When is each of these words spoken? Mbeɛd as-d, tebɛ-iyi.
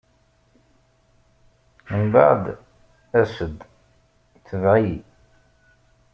Mbeɛd 2.03 2.45
as-d, 3.19 3.57
tebɛ-iyi. 4.47 4.97